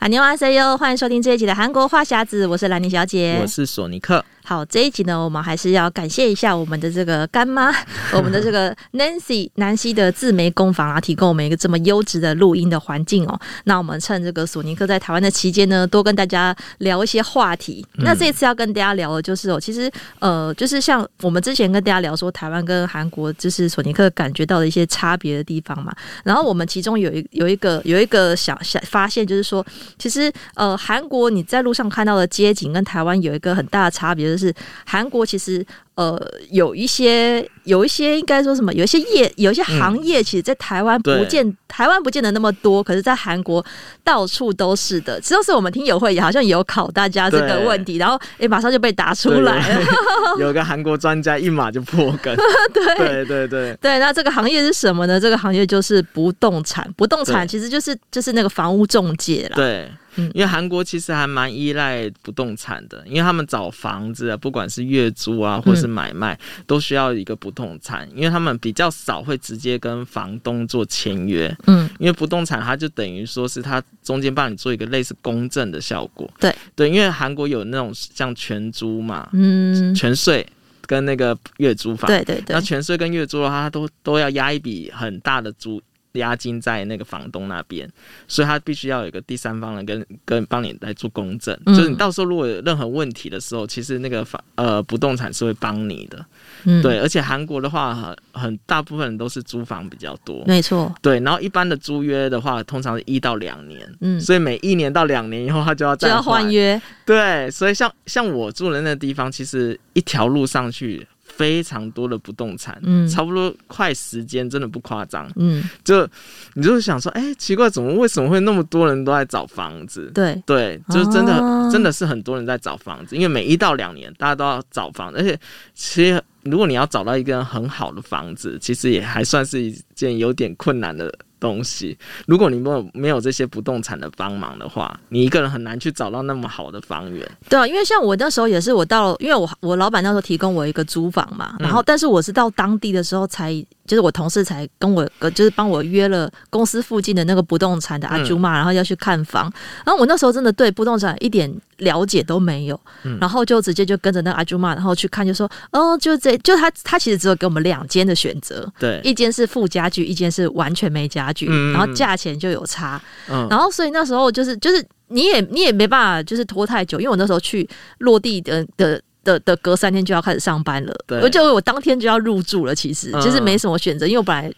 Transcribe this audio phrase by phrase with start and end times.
[0.00, 4.24] 阿牛阿 C 哟，欢迎收听这一集的韩国话匣子，我是兰妮小姐，我是索尼克。
[4.50, 7.72] 好，这一集呢，我们还是要感谢一下我们的这个干妈，
[8.12, 13.40] 我们的这个 Nancy 南希的自媒工坊啊，提供我们一个这么优质的录音的环境哦。
[13.62, 17.86] 那我们趁这个索尼克在台湾的期间呢，多跟大家聊一些话题。
[17.98, 19.88] 嗯、那这一次要跟大家聊的就是哦，其实
[20.18, 25.94] 呃，就是像我们之前跟大家聊说，台湾跟韩国就是索尼克感觉到的一些差别的地方嘛。
[26.24, 29.64] 然后我们其中有一有一个有一个小小发现，就是说，
[29.96, 34.54] 其实呃，韩国你在路上看到的街景跟台湾有一个很大的差别，就是。
[34.86, 43.64] 韩国其实呃有一些有一些应该说什么有一些业有一些行业，其实，在台湾不见、嗯、台湾不见得那么多，可是，在韩国
[44.02, 45.20] 到处都是的。
[45.20, 49.84] 只要是我们听友会也好像有考大家这个问题，然后哎、欸、马上就被答出来了。
[50.40, 52.34] 有个韩国专家一马就破梗。
[52.74, 55.20] 对对对对对，那这个行业是什么呢？
[55.20, 59.56] 这个行业就是不动产，不动产其实就是就是那个房屋中介啦。
[59.56, 59.90] 对。
[60.34, 71.54] 因为韩国其实还蛮依赖不动产的，因为他们找房子啊，不管是月租啊，或是买卖，都需要一个不动产，因为他们比较少会直接跟房东做签约。
[71.66, 76.30] 嗯，因为不动产它就等于说是它中间帮你做一个类似公证的效果。
[76.38, 80.46] 对对，因为韩国有那种像全租嘛，嗯，全税
[80.86, 82.08] 跟那个月租房。
[82.08, 85.80] 对对对，那全税跟月租的话，它都都要押一笔很大的租。
[86.14, 87.88] 押金在那个房东那边，
[88.26, 96.24] 所以他必须要有一个第三方人跟跟帮你来做公证，嗯，就是你到时候如果有任何问题的时候，其实那个房呃不动产是会帮你的，
[96.64, 111.06] 嗯，对，而且韩国的话很很大部分人都是租房比较多，没错，对，然后一般的租约的话，通常是一到两年，嗯，所以每一年到两年以后，他就要再就要换约，对，所以像像我住的那个地方，其实一条路上去。
[111.40, 116.06] 非常多的不动产，嗯，差不多快时间，真的不夸张，嗯，就
[116.52, 120.10] 你就是想说，哎、欸，奇怪，怎么为什么会那么多人都在找房子？
[120.14, 120.38] 对。
[120.44, 125.38] 对，就是真的、啊，真的是很多人在找房子，因为每一到两年，大家都要找房子，而且
[125.72, 131.10] 其实如果你要找到一个很好的房子，其实也还算是一件有点困难的。
[131.40, 137.28] 东西，如果你没有没有这些不动产的帮忙的话，你一个人很难去找到那么好的房源。
[137.48, 143.66] 对啊，因为像我那时候也是，我到，因为我我老板那时候提供我一个租房嘛，然后但是我是到当地的时候才。
[143.90, 149.52] 就是我同事才跟我，就是帮我约了公司附近的那个不动产的阿朱玛，然后要去看房。
[149.84, 152.80] 然后我那时候真的对不动产一点了解都没有，
[153.20, 167.68] 然后就直接就跟着那个阿朱玛，然后去看，就说哦，就这就他他其实只有给我们两间的选择，对，一间是附家具，一间是完全没家具，然后价钱就有差，然后所以那时候就是就是你也你也没办法就是拖太久，因为我那时候去
[167.98, 169.02] 落地的的。
[169.24, 174.52] 的的隔三天就要开始上班了，对，我就我当天就要入住了，其实就是没什么选择，因为我本来。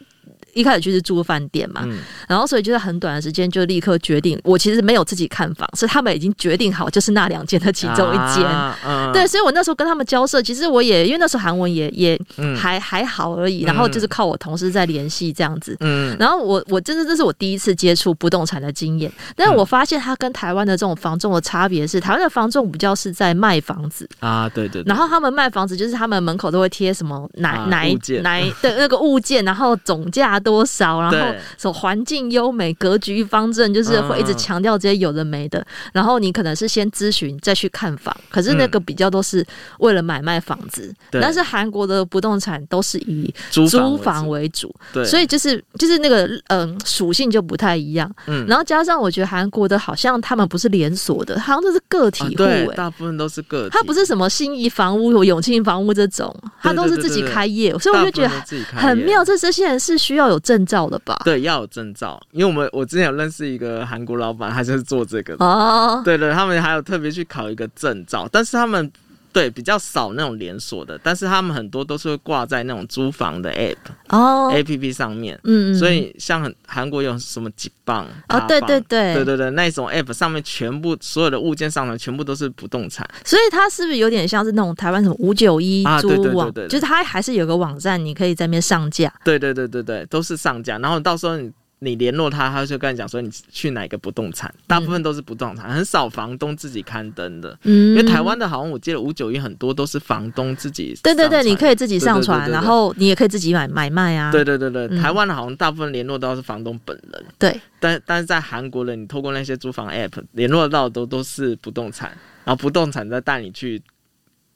[0.55, 1.99] 一开始就是住饭店嘛、嗯，
[2.29, 4.39] 然后所以就在很短的时间就立刻决定。
[4.45, 9.11] 我其实没有自己看房，是他们已经决定好，就是那两间的其中一间、啊嗯。
[9.13, 12.21] 对，所以我那时候跟他们交涉，其实我也因为那时候韩文也也
[12.57, 15.75] 还、嗯、还好而已，然后就是靠我同事在联系这样子。
[15.81, 24.85] 嗯，然后我我真的这是我第一次接触不动产的经验，但是我发现它跟台湾的这种房仲的差别是，台湾的房仲比较是在卖房子啊，对对，对。
[24.87, 27.85] 然后他们卖房子就是他们门口都会贴什么哪哪
[28.23, 30.42] 哪的那个物件，然后总价。
[30.43, 31.01] 多少？
[31.01, 31.19] 然后
[31.57, 35.67] 说环境优美、格局方正，就是会一直强调这些有的没的、嗯。
[35.95, 39.47] 然后你可能是先咨询再去看房，可是那个比较都是
[39.79, 40.93] 为了买卖房子。
[41.13, 48.11] 嗯、但是韩国的不动产都是以租房为主，对，所以就是就是那个嗯属性就不太一样。
[48.27, 53.71] 嗯，然后加上我觉得韩国的好像他们不是连锁的，好像都是个体户、欸啊，大部分都是个体。
[53.71, 58.29] 他不是什么信义房屋或永庆房屋这种，他都是自己开业，所以我就觉得
[58.75, 59.25] 很妙。
[59.25, 60.63] 这这些人是需要有证。
[60.65, 68.91] 照的吧，对，要有证照，因为我们我之前有认识一个韩国老板，他就是做这个的哦，对对，他们还有特别去考一个证照，但是他们。
[69.33, 73.77] 对，比较少那种连锁的，但是他们很多都是会挂在那种租房的 app
[74.11, 91.51] 哦，A P P 上面，嗯，所以像很韩国有什么几棒啊、哦，对对对，对对对，那种 app 上面全部所有的物件上面全部都是不动产，所以它是不是有点像是那种台湾什么五九一租网，就是它还是有个网站，你可以在那边上架，对对对对对，都是上架，然后到时候你。
[91.85, 97.59] 你联络他，他就跟你讲说你去哪个不动产，大部分都是不动产，很少房东自己刊登的。
[97.65, 100.97] 嗯，因为台湾的好像我记得五九一很多都是房东自己。
[101.03, 104.31] 对对对，你可以自己上传，然后你也可以自己买买卖啊。
[104.31, 107.25] 对对对对，台湾的好像大部分联络到是房东本人。
[107.37, 113.83] 对，但但是在韩国的，你透过那些租房 app 联络到的都都是不动产，然后不动产再带你去。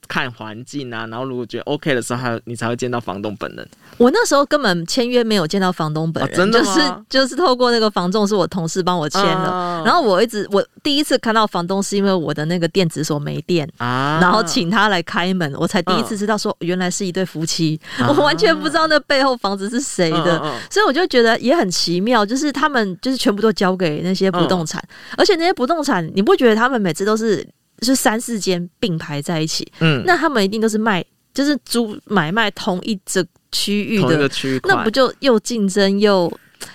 [0.07, 3.69] 看环境啊，然后如果觉得 OK 的时候，还你才会见到房东本人。
[3.99, 9.51] 我那时候根本签约没有见到房东本人，哦、真的就是就是透过那个房仲是我同事帮我签的。
[9.51, 27.47] 哦、然后我一直我第一次看到房东是因为我的那个电子锁没电啊，然后请他来开门，我才第一次知道说原来是一对夫妻，啊、我完全不知道那背后房子是谁的，啊、所以我就觉得也很奇妙，就是他们就是全部都交给那些不动产，啊、而且那些不动产你不觉得他们每次都是。
[27.83, 36.33] 是三四间并排在一起，嗯，那他们一定都是卖，就是租买卖同一整区域的区域，那不就又竞争又。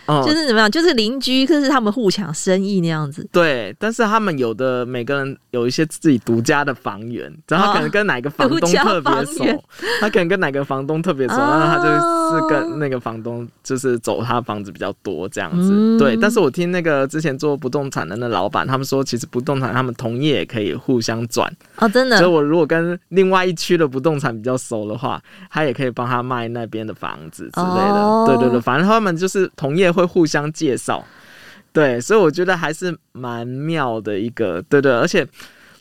[0.08, 0.70] 就是怎么样？
[0.70, 3.28] 就是邻居，就是他们互抢生意那样子。
[3.32, 9.64] 对，但是他们有的每个人有一些自己独家的房源，然后他可能跟哪个房东特别熟，
[10.00, 11.84] 他可能跟哪个房东特别熟，然后他就
[12.36, 15.98] 是跟那个房东就是走他房子比较多这样子。
[15.98, 22.18] 对，但是我听那个之前做不动产的那老板他们说，其实不动产他们同业也可以互相转哦，真的。
[22.18, 28.26] 所以我如果跟另外一区的不动产比较熟的话，他也可以帮他卖那边的房子之类的。
[28.28, 30.02] 对对对，反正他们就是同业会。
[30.02, 31.06] 会互相介绍，
[31.72, 35.24] 对，所以我觉得还是蛮妙的一个，对对，而且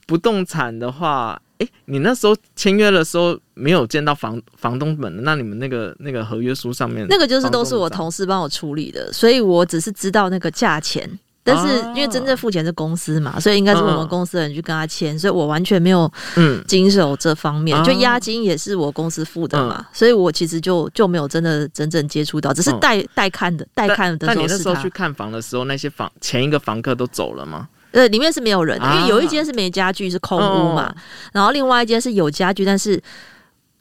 [0.07, 11.19] 不动产的话，诶，你那时候签约的时候没有见到房房东本，那你们那个那个合约书上面，那个就是都是我同事帮我处理的，所以我只是知道那个价钱。
[11.43, 17.83] 但是因为真正付钱是公司嘛，所以应该是我们公司的人去跟他签，所以我完全没有嗯经手这方面。
[17.83, 24.27] 就押金也是我公司付的嘛，所以我其实就就没有真的真正接触到，只是带带看的带看的。
[24.27, 27.69] 那你那时候去看房的时候，那些房前一个房客都走了吗？
[27.93, 30.95] 呃，里面是没有人的，因为有一间是没家具，是空屋嘛，
[31.33, 33.03] 然后另外一间是有家具，但是。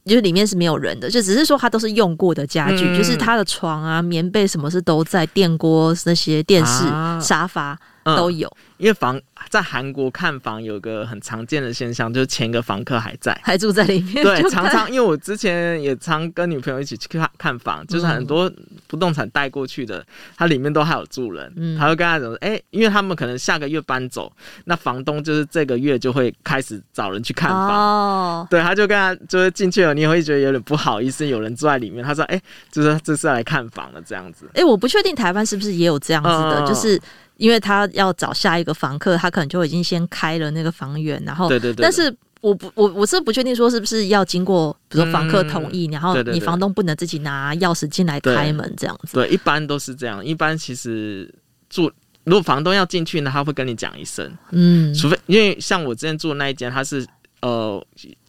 [0.05, 8.47] 就是里面是没有人的，就只是说它都是用过的家具，嗯、就是它的床啊、棉被什么是都在，电锅那些电视、啊、沙发都有。
[8.47, 9.19] 嗯因为房
[9.49, 14.23] 在韩国看房有个很常见的现象，就是前一个房客还在，还住在里面。
[14.23, 18.49] 对，常常因为我之前也常跟女朋友一起去看看房，就是很多
[18.87, 20.01] 不动产带过去的，
[20.37, 21.51] 它里面都还有住人。
[21.57, 24.31] 嗯，他会跟他讲说，哎、欸，因为他们可能下个月搬走，
[24.63, 27.67] 那房东就是这个月就会开始找人去看房。
[27.69, 32.01] 哦，对，他就跟他就是进去了，你也会觉得有点不好意思，有人住在里面。
[32.01, 34.45] 他说，哎、欸，就是这是来看房的这样子。
[34.53, 36.97] 哎、欸，我不确定台湾是不是也有这样子的，哦、就是。
[37.39, 41.81] 因为他要找下一个房客，他可能就已经先开了那个房源，然后，对对对。
[41.81, 49.13] 但是我不，我我是不确定说是不是要经过，比如说房客同意，嗯、然后你房东不能自己拿钥匙进来开门这样子。
[49.13, 50.23] 对，对，一般都是这样。
[50.23, 51.33] 一般其实
[51.69, 51.89] 住，
[52.25, 54.29] 如果房东要进去呢，他会跟你讲一声。
[54.51, 57.07] 嗯，除非因为像我之前住的那一间，他是
[57.41, 57.81] 呃，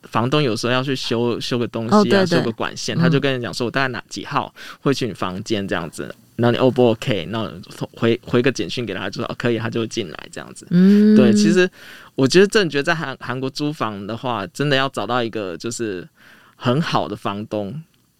[0.04, 6.14] 房东有时候要去修修个东西啊，哦、对对修个管线，他就跟你讲说，我大概哪几号会去你房间这样子。
[6.40, 7.26] 那你 O 不 OK？
[7.26, 7.50] 那
[7.92, 10.66] 回回个简讯给他，就说、哦、可以，他就会进来这样子。
[10.70, 11.70] 嗯，对，其实
[12.14, 16.08] 我觉得，真的觉得在韩韩国租房的话，真的要找到一个就是
[16.56, 17.72] 很好的房东，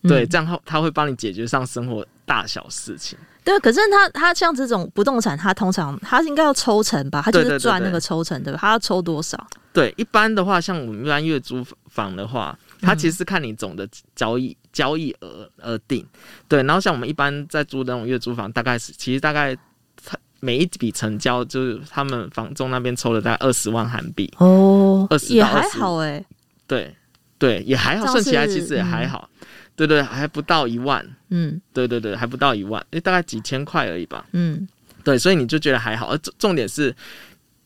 [0.03, 3.19] 对，嗯、这样他他会帮你解决上生活大小事情。
[3.43, 7.23] 对，可是他他像这种不动产，他通常他应该要抽成吧？
[7.25, 8.59] 他就是赚那个抽成，对吧？
[8.61, 9.47] 他要抽多少？
[9.73, 12.59] 对，一般的话，像我们一般月租房的话。
[12.83, 13.87] 他其实是看你总的
[14.17, 16.07] 交易交易额而定，
[16.49, 16.63] 对。
[16.63, 19.57] 然后像我们一般在租的那种月租房，大概是其实大概
[20.41, 26.27] 每一笔成交就是他们房仲那边抽了大概二十万韩币哦，二十也还好哎、欸，
[26.67, 26.95] 对
[27.39, 29.47] 对也还好，算起来其实也还好，嗯、
[29.77, 34.69] 对，对对，还不到一万，嗯，对对对，还不到一万，诶，大概几千块而已吧，嗯，
[35.05, 36.95] 对，所以你就觉得还好，而重重点是。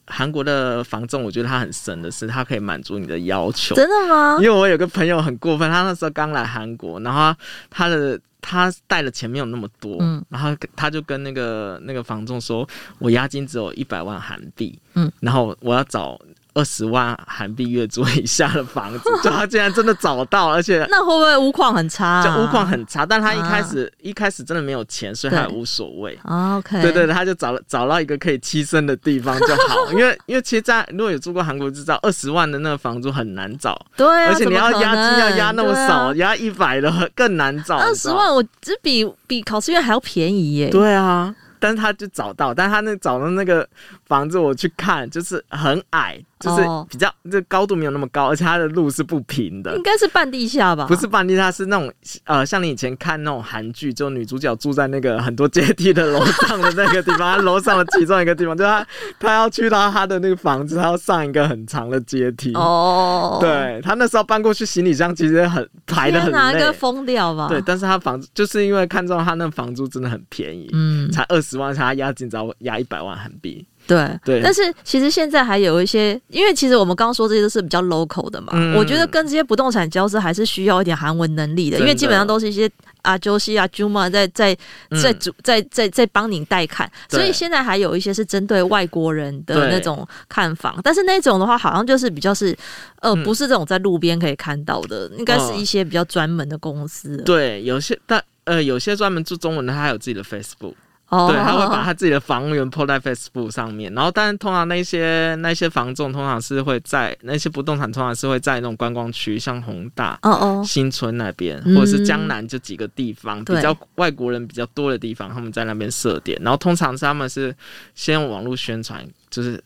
[0.06, 3.74] 韩国的房仲，我觉得他很神的是，他可以满足你的要求。
[3.74, 4.36] 真的吗？
[4.38, 7.34] 因为我有个朋友很过分，他那时候刚来韩国，然后
[7.70, 12.68] 他的他带的钱没有那么多，嗯，然后他就跟那个那个房仲说，
[12.98, 16.20] 我押金只有一百万韩币，嗯，然后我要找。
[16.54, 22.24] 二十万韩币月租以下的房子，就他竟然真的找到，而且那会不会屋况很差啊？
[22.24, 26.18] 就屋况很差，但他一开始、啊、一开始真的没有钱，所以他也无所谓。
[26.24, 33.78] OK，对对对，他就找了找到一个可以栖身的地方就好，因为因为其实，在如果有住过韩国就知道，二十万的那个房租很难找。
[33.96, 37.78] 对啊，而且你要押金要押那么少，押一百的更难找。
[37.78, 40.70] 二十万，我只比比考试院还要便宜耶。
[40.70, 43.68] 对啊，但是他就找到，但他那找的那个
[44.06, 46.22] 房子我去看，就是很矮。
[46.44, 50.86] 就是比较这高度没有那么高，而且它的路是不平的，应该是半地下吧？
[50.86, 51.90] 不是半地下，是那种
[52.24, 58.86] 呃，像你以前看那种韩剧，就女主角住在那个很多阶梯的楼上的那个地方，她楼上的其中一个地方， 就她
[59.18, 62.52] 她要去到她的那个房子，她要上一个很长的阶梯。
[62.54, 67.48] 哦，对，她那时候搬过去，行李箱其实很排的很累，疯掉吧？
[67.48, 73.66] 对，但是她房子就是因为看中她那房租真的很便宜，嗯，才二十万，她押金只要押一百万韩币。
[73.86, 78.52] 对对，但是其实现在还有一些，因为其实我们刚刚说这些都是比较 local 的嘛。
[78.54, 82.70] 嗯、我觉得跟这些不动产交涉还是需要一点韩文能力的，的因为基本上都是一些
[83.02, 84.56] 阿周西啊、朱嘛在在
[85.02, 92.56] 在主在在在帮您带看，所以现在还有一些是针对外国人的那种看房，但是那种的话好像就是比较是
[93.00, 97.18] 呃不是这种在路边可以看到的，嗯、应该是一些比较专门的公司。
[97.18, 100.72] 对，有些但呃有些专门做中文的，他还有自己的 Facebook。
[101.10, 117.54] 对，他会把他自己的房源 po 在 Facebook 上面，然后，但是通常那些那些房仲通常是会在那些不动产通常是会在那种观光区，像宏大、哦哦、新村那边，或者是江南这几个地方、嗯、比较外国人比较多的地方，他们在那边设点，然后通常是他们是
[117.94, 119.62] 先用网络宣传，就是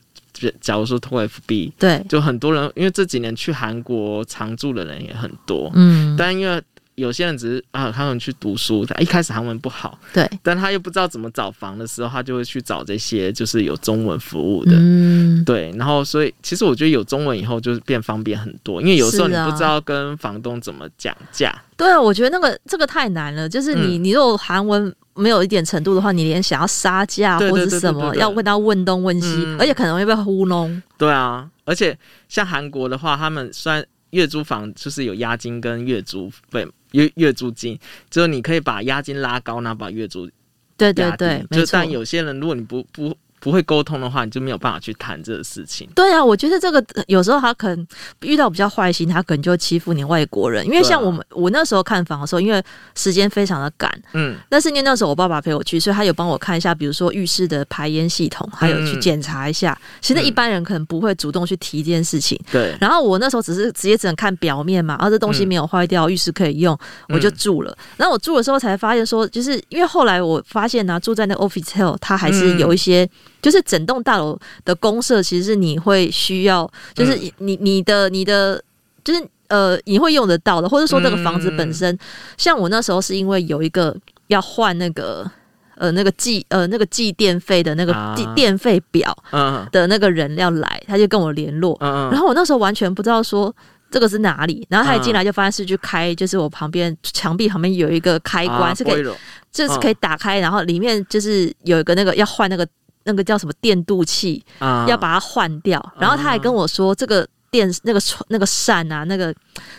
[0.61, 6.63] 假如说通过 FB，对，就很多人因为这几年去韩国常住的人也很多，嗯，但因为。
[6.99, 31.97] 有些人只是啊，他们去读书，他一开始韩文不好，对，但他又不知道怎么找房的时候，他就会去找这些就是有中文服务的，嗯，对，然后所以其实我觉得有中文以后就是变方便很多，因为有时候你不知道跟房东怎么讲价，对啊，我觉得那个这个太难了，就是你、嗯、你如果韩文没有一点程度的话，你连想要杀价或者是什么要问他问东问西，嗯、而且可能会被糊弄，对啊，而且
[32.29, 36.67] 像韩国的话，他们虽然月租房就是有押金跟月租费。
[36.93, 37.79] 月月租金，
[38.11, 40.29] 就是你可以把押金拉高，然后把月租
[40.77, 45.89] 对对对，就但有些人，如果你不不不会沟通的话，你就没有办法去谈这个事情。
[45.95, 47.87] 对啊，我觉得这个有时候他可能
[48.23, 50.65] 遇到比较坏心，他可能就会欺负你外国人。
[50.67, 52.63] 因为像我们、啊、我那时候看房的时候，因为
[52.95, 59.79] 时间非常的赶，嗯，但是因为那时候我爸爸陪我去，所以他有帮我看一下，比如说浴室的排烟系统，还有去检查一下。
[60.01, 62.39] 现、嗯、在一般人可能不会主动去提这件事情。
[62.51, 62.79] 对、嗯。
[62.81, 66.77] 然后我那时候只是直接只能看表面嘛，然后这东西没有坏掉、嗯，浴室可以用，
[67.09, 67.77] 我就住了。
[67.97, 73.09] 然后我住的时候才发现说，就是因为后来我发现呢、啊，住在那 office 它还是有一些。
[73.39, 78.61] 嗯就是整栋大楼的公社，其实是你会需要，就是你你的你的，
[79.05, 81.97] 就是呃，你会用得到的，或者说这个房子本身，
[82.37, 85.25] 像我那时候是因为有一个要换那个
[85.77, 89.17] 呃那个计呃那个计电费的那个电电费表
[89.71, 91.79] 的那个人要来，他就跟我联络，
[92.11, 93.55] 然后我那时候完全不知道说
[93.89, 99.05] 这个是哪里，然后他一进来就发现是去开，就是我旁边墙壁旁边有一个开关是可以，
[99.53, 102.67] 就是可以打开，然后里面就是有一个那个要换那个。
[103.05, 105.83] 那个叫什么电镀器，啊、要把它换掉。
[105.99, 109.35] 然后他还跟我说，这个电那个窗那个扇啊，那个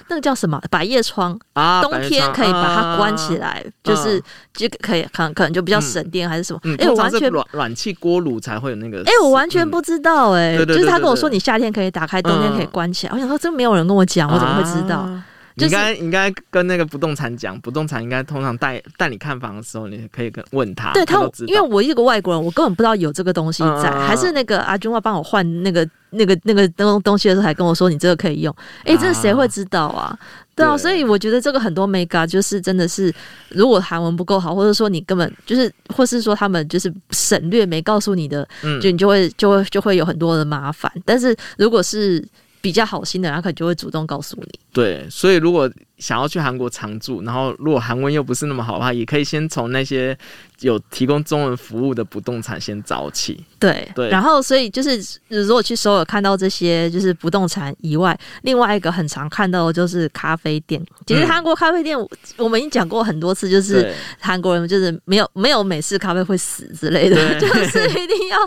[0.07, 4.19] 那个叫什么百叶窗啊，冬天可以把它关起来，啊、就是
[4.53, 6.59] 就可以可能可能就比较省电还是什么？
[6.63, 9.03] 哎、嗯，我完全暖暖气锅炉才会有那个。
[9.05, 13.13] 哎，我完全不知道哎、欸，就是他跟我说你夏天可以打开，冬天可以关起来。
[13.13, 14.97] 嗯、我想说，真没有人跟我讲，我怎么会知道？
[14.97, 15.25] 啊
[15.59, 20.93] 你应该应该跟那个不动产讲，不动产应该通常带带你看房的时候，你可以跟问他。
[20.93, 28.55] 对他，他因为我一个外国人，我根本不知道有这个东西在，嗯、还是那个阿军要帮我换那个那个那个东东西的时候，还跟我说你这个可以用。
[28.83, 30.17] 哎、欸，这谁会知道啊？
[30.55, 33.13] 对啊，所以我觉得这个很多 mega 就是真的是，
[33.47, 40.91] 如果韩文不够好，或者说你根本就是，或是说他们就是省略没告诉你的，嗯，就你就会就会就会有很多的麻烦。
[41.05, 42.21] 但是如果是
[42.61, 44.59] 比较好心的人，他可能就会主动告诉你。
[44.73, 50.17] 对，所以如果想要去韩国常住，然后如果韩文又不是那么好的话，也可以先从那些
[50.61, 53.43] 有提供中文服务的不动产先找起。
[53.59, 60.81] 对对，然后所以就是如果去首尔看到这些就是不动产以外，另外一个很常看到的就是咖啡店。
[61.05, 61.97] 其实韩国咖啡店，
[62.37, 68.37] 我们已经讲过很多次，就是韩国人就是没有没有美式咖啡会死之类的，就是一定要，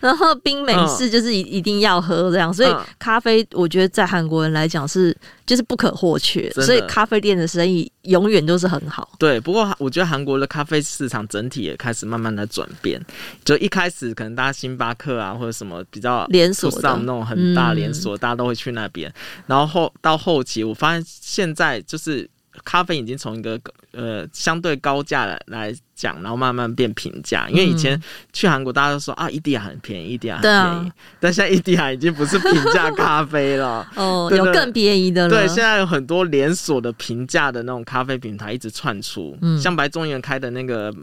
[0.00, 2.52] 然后冰美式就是一一定要喝这样。
[2.52, 5.16] 所以咖啡，我觉得在韩国人来讲是。
[5.44, 9.10] 就是不可或缺，所以咖啡店的生意永远都是很好。
[9.18, 13.00] 对，不过我觉得韩国的咖啡市场整体也开始慢慢的转变。
[13.44, 19.12] 就一开始可能大家星巴克啊或者什么比较连锁上那种很大连锁，大家都会去那边。
[19.46, 22.28] 然后后到后期，我发现现在就是。
[22.64, 23.58] 咖啡已经从一个
[23.92, 27.48] 呃相对高价来来讲，然后慢慢变平价。
[27.48, 28.00] 因为以前
[28.30, 30.88] 去韩国，大家都说啊，伊迪亚很便宜，伊迪亚很便宜。
[30.90, 35.30] 啊、但现在伊迪亚已经不是平价咖啡了， 哦，有更便宜的了。
[35.30, 40.94] 对，现在有很多连锁的平价的那种咖啡品牌一直窜出，嗯，像白中原开的那个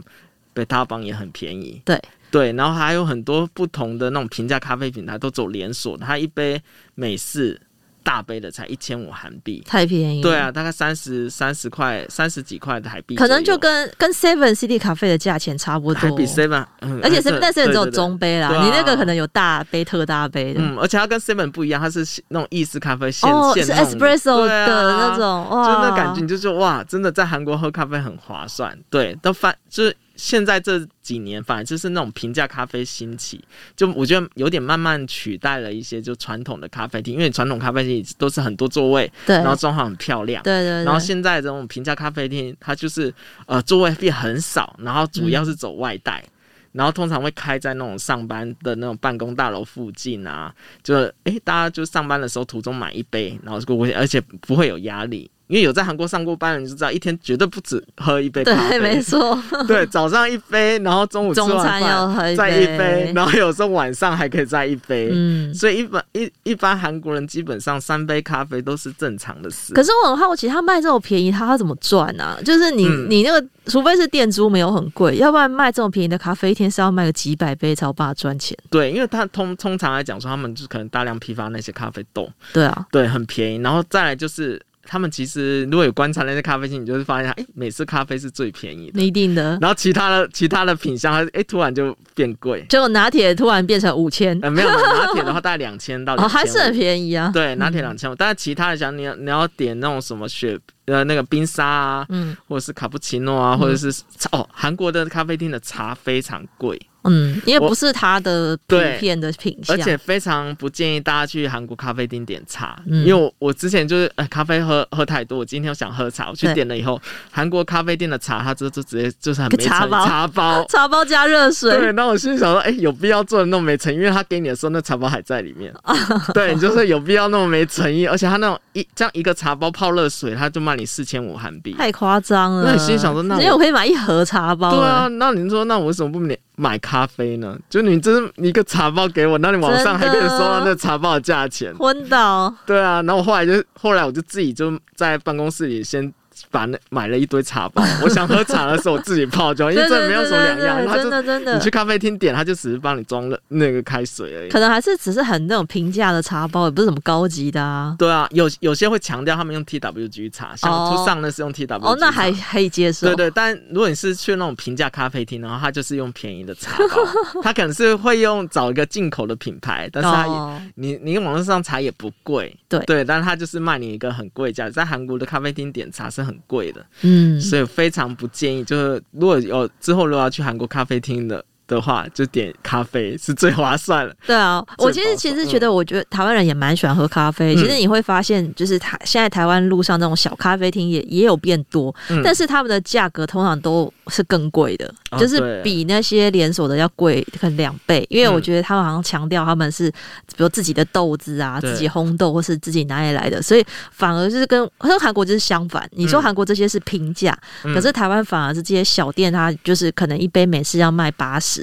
[0.60, 1.82] 贝塔邦也很便宜。
[1.86, 2.00] 对
[2.30, 6.62] 对，然后还有很多不同的那种平价咖啡品牌都走连锁，它一杯
[6.96, 7.60] 美式。
[8.02, 10.22] 大杯的才一千五韩币，太便宜。
[10.22, 20.62] 对啊，大概三十三十块，三十几块的台币，可能就跟跟 Seven City 咖啡的价钱差不多，还比 Seven，嗯，而且 Seven 但是只有中杯啦，对对对，你那个可能有大杯、特大杯的。
[20.62, 28.76] 嗯，而且它跟 Seven 不一样，它是那种意式咖啡现，哦，现是 Espresso 的那种，啊、哇，就那感觉你就说哇，真的在韩国喝咖啡很划算。
[28.90, 29.96] 对，都翻就是。
[30.20, 33.42] 现在这几年反而就是那种平价咖啡兴起，
[33.74, 40.84] 就我觉得有点慢慢取代了一些就传统的咖啡厅，因为传统咖啡厅都是很多座位，对，然后装潢很漂亮，对，对对。
[40.84, 43.14] 然后现在这种平价咖啡厅，它就是
[43.46, 46.32] 呃座位变很少，然后主要是走外带，嗯、
[46.74, 55.32] 然后通常会开在那种上班的那种办公大楼附近啊，就诶大家就上班的时候途中买一杯，然后过过去，而且不会有压力。
[55.50, 58.70] 因为有在韩国上过班的人就知道，一天绝对不止喝一杯咖啡。
[58.70, 59.36] 对，没错。
[59.68, 65.10] 对，早上一杯，然后中午吃完中餐要喝一杯，再一杯， 然后有时候晚上还可以再一杯。
[65.12, 69.74] 嗯，所以一般一一般韩国人基本上三杯咖啡都是正常的事。
[69.74, 72.38] 可是我很好奇，他卖这么便宜，他他怎么赚呢、啊？
[72.46, 78.56] 就是你、嗯、你那个，除非是店租没有很贵，要不然卖这么便宜的咖啡，一天是要卖个几百杯才有办法赚钱。
[78.70, 82.30] 对，因为他通通常来讲说，他们就可能大量批发那些咖啡豆。
[82.54, 83.58] 对啊，对，很便宜。
[83.64, 84.62] 然后再来就是。
[84.84, 89.58] 他们其实如果有观察那些咖啡厅，你就会发现，哎、欸，美式咖啡是最便宜的，一定的。
[89.62, 94.38] 然后其他的其他的品相，它哎突然就变贵，结果拿铁突然变成五千。
[94.42, 97.30] 呃，没有，拿铁的话大概两千到 哦，还是很便宜啊。
[97.34, 103.92] 对，拿铁两千五，但是其他的像你要你要点那种什么雪呃那个冰沙啊，嗯，或者是卡布奇诺啊，或者是
[104.32, 106.80] 哦，韩国的咖啡厅的茶非常贵。
[107.04, 117.02] 嗯，因为不是它的普遍的品相，而且非常不建议大家去韩国咖啡厅点茶，嗯、因为我我之前就是呃咖啡喝喝太多，我今天我想喝茶，我去点了以后，
[117.32, 123.98] 韩国咖啡店的茶它就就直接就是很没茶包，茶包 茶包加热水，对，那我心里想说，哎、欸，有必要做的那么没诚意？
[123.98, 125.74] 因为他给你的时候那茶包还在里面，
[126.34, 128.06] 对，就是有必要那么没诚意？
[128.06, 132.66] 而且他那种一这样一个茶包泡热水，他就卖你四千五韩币，太夸张了。
[132.66, 136.38] 那你心里想说，那我，因为我可以买一盒茶包，对啊，那你说那我为什么不买？
[136.60, 137.56] 买咖啡呢？
[137.70, 142.52] 就你这是一个茶包给我，那你网上还可以收到那茶包的价钱，昏倒。
[142.66, 146.12] 对啊，然后我后来就后来我就自己就在办公室里先。
[146.52, 150.86] 把那买了一堆茶包， 我想喝茶的时候我自己泡就好，因为这没有什么两样。
[150.88, 154.50] 他真的真的，你去咖啡厅点，他就只是帮你装了那个开水而已。
[154.50, 157.96] 可能还是只是很那种平价的茶包，也不是什么高级的啊。
[157.98, 161.90] 对啊，有有些会强调他们用 TWG 茶，像初上那是用 TWG 茶。
[161.92, 163.08] 哦，那还可以接受。
[163.08, 176.86] 对对，但如果你是去那种平价咖啡厅，然后他就是用便宜的茶包， 他可能是会用找一个进口的品牌，但是他也你你网络上查也不贵，对对，但是他就是卖你一个很贵价，在韩国的咖啡厅点茶是很贵的。
[177.02, 181.44] 嗯，所以非常不建议，就是如果有之后如果要去韩国咖啡厅的。
[181.70, 184.14] 的话就点咖啡是最划算的。
[184.26, 187.54] 对啊，我其实其实觉得，我觉得台湾人也蛮喜欢喝咖啡。
[187.54, 198.06] 嗯、其实你会发现，就是台现在台湾路上那种小咖啡厅也也有变多，嗯、但是他们的价格通常都是更贵的，嗯、就是比那些连锁的要贵可能两倍。
[198.10, 205.88] 因为我觉得他们好像强调他们是比如自己的豆子啊，自己烘豆或是自己哪里来的，所以反而就是跟和韩国就是相反。
[205.92, 211.59] 你说韩国这些是平价，嗯、可是台湾反而是这些小店，它就是可能一杯美式要卖八十。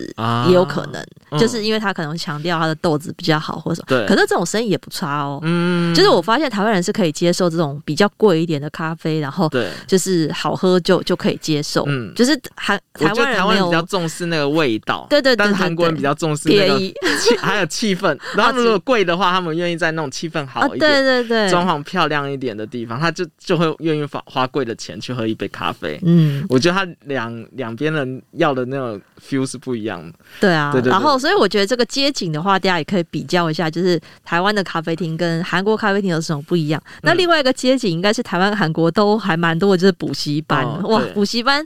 [0.48, 3.86] 也有可能，啊、就是因为他可能强调他的豆子比较好，或者什么。
[3.88, 4.06] 对。
[4.06, 5.38] 可是这种生意也不差哦。
[5.42, 5.94] 嗯。
[5.94, 11.84] 就是我发现台湾人是可以接受这种比较贵一点的咖啡，然后对，就是好喝就就可以接受。
[11.86, 12.12] 嗯。
[12.14, 15.36] 就是韩台湾人没有比较重视那个味道，对对对，对。
[15.36, 18.18] 但是韩国人比较重视那个气， 还有气氛。
[18.36, 26.00] 然后如果贵的话，他们愿意在那种气氛好一点、对对对，装潢漂亮一点的地方，他就就会愿意花花贵的钱去喝一杯咖啡。
[26.04, 26.44] 嗯。
[26.48, 30.18] 我觉得他两两边人要的那种 feel 是不一样的。
[30.40, 36.82] 对啊，对对对，然后所以我觉得这个街景的话，大家也可以比较一下，就是台湾的咖啡厅跟韩国咖啡厅有什么不一样。
[36.86, 40.64] 嗯、那另外一个街景应该是台湾、韩国都还蛮多的，就是补习班。
[40.64, 41.64] 哦、哇，补习班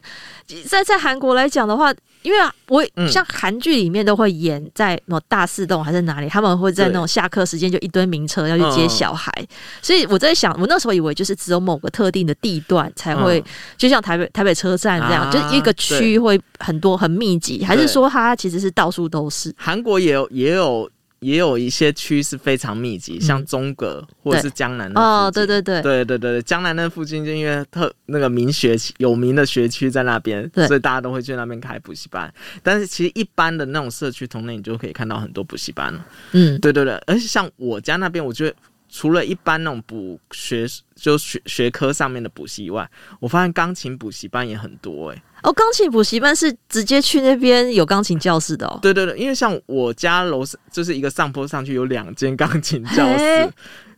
[0.69, 9.33] 在在韩国来讲的话，因为啊，我像韩剧里面都会演在什么大四栋还是哪里，他们会在那种下课时间就一堆名车要去接小孩，
[9.81, 13.45] 所以我在想，我那时候以为就是只有某个特定的地段才会，嗯、
[13.79, 19.55] 就像台北台北车站这样，啊、就是一个区会很多很密集，对还是说它其实是到处都是？
[19.57, 20.91] 韩国也有也有。
[21.21, 32.33] 也有一些区是非常密集，像中阁或者是江南的哦，对对对，对对对，江南那附近就因为特那个名学有名的学区在那边，所以大家都会去那边开补习班。
[32.63, 36.07] 但是其实一般的那种社区同类，你就可以看到很多补习班了。
[36.33, 38.57] 嗯，对对对，而且像我家那边，我觉得。
[38.91, 45.23] 除了一般那种补学就学学科上面的补习以外，我发现钢琴补习班也很多哎、欸。
[45.45, 48.79] 哦，钢琴补习班是直接去那边有钢琴教室的哦。
[48.83, 53.19] 对对对，因为像我家楼上就是一个上坡上去有两间钢琴教室。
[53.19, 53.51] 嘿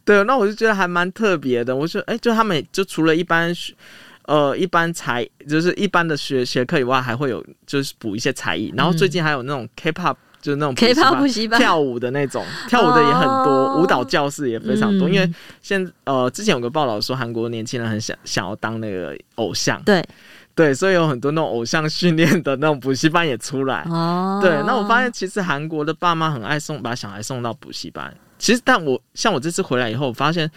[0.05, 1.75] 对，那我就觉得还蛮特别的。
[1.75, 3.75] 我说，哎、欸，就他们就除了一般学
[4.27, 8.73] 呃一般才就是一般的学学科以外，还会有就是补一些才艺。
[8.77, 10.17] 然后最近还有那种 K-pop。
[10.43, 15.09] 就是那种 K-pop 补习班跳舞的那种，跳舞的也很多，oh, 舞蹈教室也非常多。
[15.09, 20.05] 嗯、因为现呃之前有个报道说，韩国年轻人很想想要当那个偶像，对
[20.55, 23.87] 对，所以有很多那种偶像训练的那种补习班也出来。
[23.89, 28.13] 哦，对，那我发现其实韩国的爸妈很爱送把小孩送到补习班。
[28.39, 30.51] 其实，但我像我这次回来以后，我发现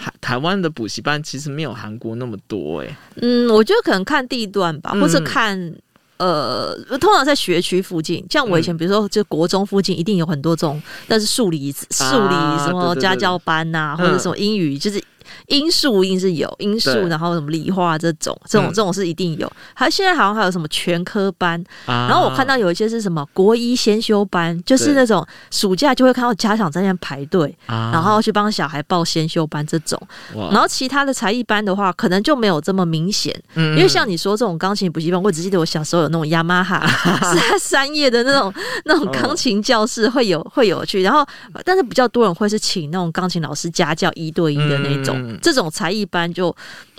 [0.00, 2.96] 台台湾的补习班其实没有韩国那么多哎、欸。
[3.16, 5.76] 嗯，我觉得可能看地段吧，或者看、嗯、
[6.22, 15.02] 呃，通常在学区附近，像我以前比如说就国中附近，一定有很多这种，但是数理数理什么家教班呐、啊，或者什么英语，就是。
[15.46, 19.50] 英数英是有英数，然后什么理化这种，这种这种是一定有。
[19.74, 30.00] 还现在好像还有什么全科班，然后我看到有一些是什么国一先修班，就是那种暑假就会看到家长在那边排队，然后去帮小孩报先修班这种。
[30.34, 36.86] 然后其他的才艺班的话，可能就没有这么明显，因为像你说这种钢琴补习班，我只记得我小时候有那种雅马哈
[37.20, 38.52] 三三叶的那种
[38.84, 41.24] 那种钢琴教室会有会有去，然后
[41.64, 45.21] 但是比较多人会是请那种钢琴老师家教一对一的那种。
[45.40, 46.54] 这种才一般就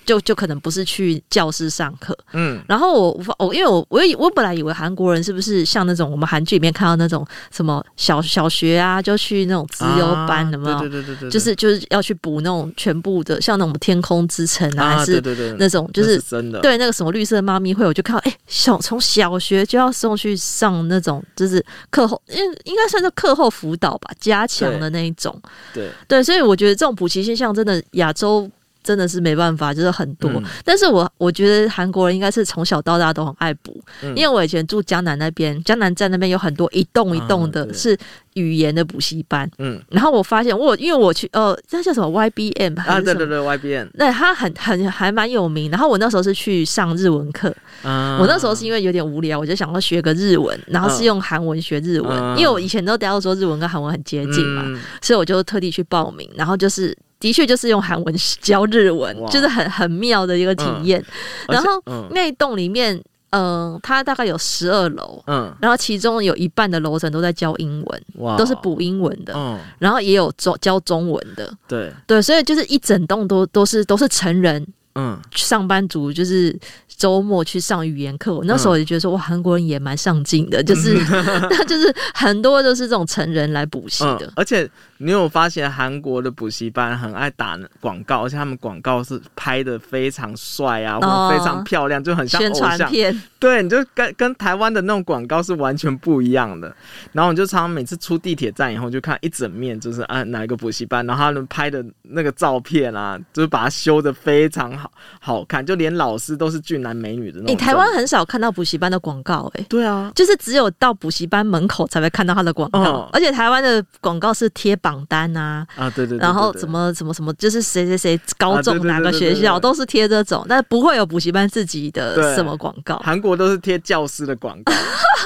[0.06, 15.22] 就就可能不是去教室上课，嗯，然后我我因为我我我本来以为韩国人是不是像那种我们韩剧里面看到那种什么小小学啊，就去那种资优班的嘛，对对对对，就是就是要去补那种全部的，像那种天空之城啊，还是
[15.58, 16.60] 那种就是真的。
[16.62, 25.40] 对那个什么绿色妈咪会，我就看到哎，小从小学就要送去上那种就是课后，应应该算是课后辅导吧，加强的那一种，
[25.74, 25.90] 对。
[26.08, 28.50] 对，所以我觉得这种补习现象真的亚洲。
[28.84, 30.30] 真的是没办法，就是很多。
[30.32, 37.98] 嗯、但是我我觉得韩国人应该是从小到大都很爱补，嗯、因为我以前住江南那边，江南站那边有很多一栋一栋的，是
[38.34, 39.50] 语言的补习班。
[39.58, 43.00] 嗯，然后我发现我因为我去呃，那叫什么 YBM 啊？
[43.00, 43.90] 对对对，YBM。
[43.94, 45.72] 那，他很很还蛮有名。
[45.72, 56.96] 然后我那时候是去上日文课，嗯、我那时候是因为有点无聊，我就想要学个日文，然后是用韩文学日文，嗯、因为我以前都大家都说日文跟韩文很接近嘛，嗯、所以我就特地去报名，然后就是。
[57.24, 61.00] 的确就是用韩文教日文，就是很很妙的一个体验。
[61.48, 62.94] 嗯、然后、嗯、那一栋里面，
[63.30, 71.90] 嗯、呃，它大概有十二楼，嗯，然后其中有一半的楼层都在教英文，都是补英文的，嗯，然后也有教教中文的，对。
[72.06, 74.68] 对，所以就是一整栋都都是都是成人。
[74.96, 76.56] 嗯，上班族就是
[76.88, 84.70] 周末去上语言课，我那时候也觉得说，哇，韩国人也蛮上进的，就是那 就是很多都是这种成人来补习的，而且
[85.04, 93.22] 你有发现韩国的补习班很爱打广告，而且他们广告是拍的非常帅啊，或非常漂亮，就很像偶像片。
[93.38, 96.74] 对，你就跟跟台湾的那种广告是完全不一样的。
[97.12, 104.92] 然后你就常常每次出地铁站以后，就看一整面，就是啊哪一个补习班，然后他们拍的那个照片啊，就是把它修的非常好。
[105.20, 107.56] 好好看，就连老师都是俊男美女的那种。
[107.56, 122.98] 你、欸、台湾很少看到补习班的广告、欸，哎，对啊，就是只有到补习班门口才会看到他的广告，哦、而且台湾的广告是贴榜单啊，啊，对对，对，然后怎么怎么什么，就是谁谁谁高中哪个学校都是贴这种，但不会有补习班自己的什么广告。
[123.06, 124.74] 韩国都是贴教师的广告，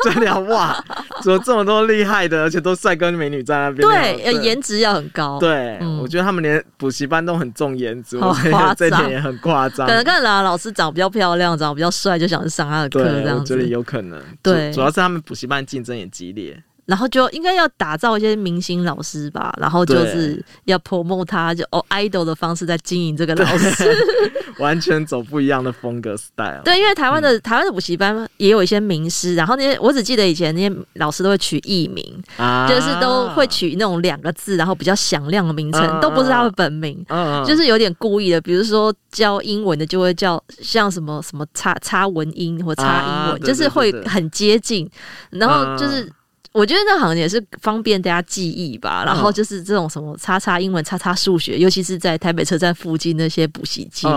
[0.03, 0.75] 真的哇，
[1.23, 5.39] 怎么这么多厉害的，而且都帅哥美女在那边，对，要颜值要很高。
[5.39, 9.37] 对，嗯、我觉得他们连补习班都很重颜值，我觉得这点也很。
[9.37, 13.53] 夸张，可能看来老师长比较漂亮，长得比较帅，就想去上他的课，这样子。
[13.53, 14.19] 我觉得有可能。
[14.41, 16.61] 对，主要是他们补习班竞争也激烈。
[16.87, 23.93] 然后就应该要打造一些明星老师吧，然后就是要 promote 他，就哦 idol 的方式在经营这个老师，
[24.57, 26.61] 完全走不一样的风格 style。
[26.63, 38.39] 对，因为台湾的、嗯、台湾的补习班也有一些名师，然后那些我只记得以前那些老师都会取艺名，啊、就是都会取那种两个字，然后比较响亮的名称，啊、都不是他的本名，啊、就是有点故意的。
[38.39, 44.89] 比如说教英文的就会叫像什么什么差差文英或差英文，啊、就是会很接近，
[45.31, 46.09] 然后就是。
[46.57, 54.07] 我觉得那好像也是方便大家记忆吧，然后就是这种什么叉叉英文、叉叉数学，尤其是在台北车站附近那些补习街，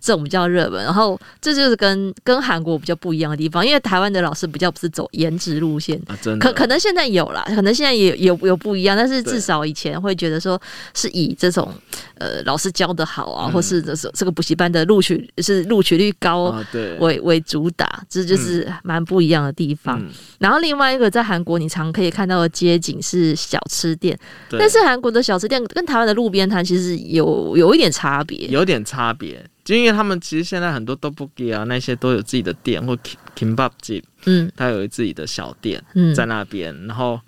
[0.00, 0.82] 这种比较热门。
[0.82, 6.00] 然后这就是跟跟韩国比较不一样的地方，因为台湾的老师比较不是走颜值路线，
[6.40, 10.58] 可可能现在有啦，可能现在也有有不一样，但是至少以前会觉得说
[10.94, 11.70] 是以这种
[12.16, 16.56] 呃老师教的好啊，或是这这个补习班的录取是录取率高
[17.00, 20.02] 为为主打，这就是蛮不一样的地方。
[20.38, 24.18] 然后另外一个在韩国，你常可以看到的街景是小吃店，
[24.50, 32.96] 但是韩国的小吃店跟台湾的路边摊其实有有一点差别，有点差别，就因为他们其实现在很多 tteokbokki 啊那些都有自己的店或
[33.36, 35.82] kimbap 店，嗯，他有自己的小店
[36.14, 37.20] 在那边，嗯、然后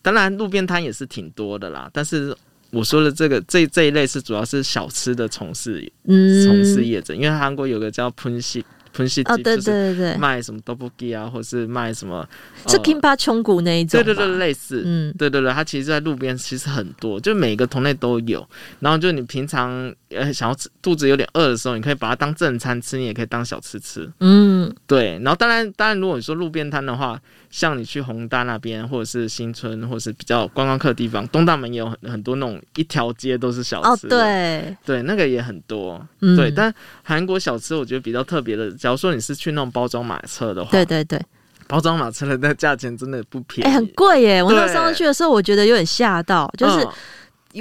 [0.00, 2.34] 当然路边摊也是挺多的啦，但是
[2.70, 8.64] 我说的这个这这一类是主要是小吃的从事嗯从事业者，因为韩国有个叫喷西。
[8.98, 12.28] 喷洗机，哦，对对对对，卖什么 tteokbokki 啊，或是卖什么
[12.66, 18.44] 是 Kimba 穷谷那一种，对对对，类似，嗯，对对对，它其实在路边其实很多，就每个同类都有。
[18.80, 25.18] 然后就你平常呃想要吃，肚子有点饿的时候，你可以把它当正餐吃，你也可以当小吃吃，嗯，对。
[25.22, 36.50] 然后当然当然，如果你说路边摊的话，像你去宏大那边，或者是新村，或者是比较观光客的地方，东大门也有很很多那种一条街都是小吃，哦，对对，那个也很多，嗯、对。
[36.50, 41.20] 但韩国小吃我觉得比较特别的，假如说你是去那种包装马车的话，对对对。
[41.66, 44.42] 包装马车的那价钱真的不便宜，哎、欸，很贵耶！
[44.42, 46.88] 我那上次去的时候，我觉得有点吓到，就是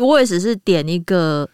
[0.01, 1.45] 我也只是点一个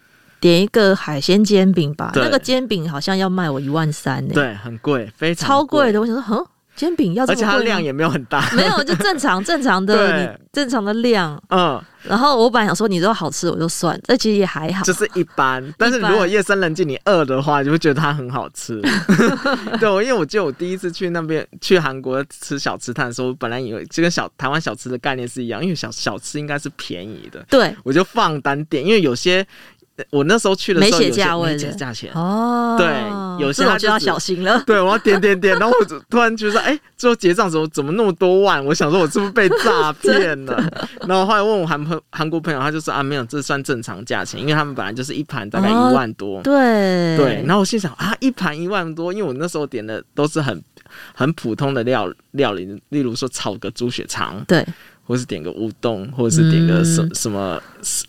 [0.43, 6.01] 点一个海鲜煎饼吧，那个煎饼好像要卖我一万三呢，对，很贵，非常超贵的。
[6.01, 11.81] 我想说，哼，煎饼要这么贵，而且它量也没有很大， 没有，就正常正常的，你正常的量，嗯。
[12.03, 15.73] 然后我本来想说，你说好吃我就算，这其实也还好，就是一般。
[15.77, 18.81] 但是如果夜深人静你饿的话，就会觉得它很好吃。
[19.79, 27.41] 对，因为我记得我第一次去那边去韩国吃小吃摊的时候，我本来以为这跟小台湾小吃的概念是一样，因为小小吃应该是便宜的。
[27.49, 29.47] 对，我就放单点，因为有些。
[30.09, 32.75] 我那时候去的时候没写价位，没写价钱哦。
[32.77, 32.87] 对，
[33.45, 34.61] 有些他就要小心了。
[34.65, 38.63] 对，我要点点点，然后我突然觉得，哎、欸，最后结账怎么怎么那么多万？
[38.65, 40.87] 我想说，我是不是被诈 骗了？
[41.07, 46.39] 然后后来问我韩朋韩国朋友，他就说啊，没有，这算正常价钱，因为他们本来就是一盘大概一万多。
[46.39, 47.43] 哦、对对。
[47.45, 50.59] 然后我心想啊，一盘一万多，因为我那时候点的都是很
[51.13, 54.43] 很普通的料料理，例如说炒个猪血肠。
[54.47, 54.65] 对。
[55.05, 57.61] 或是点个乌冬，或者是点个什什么、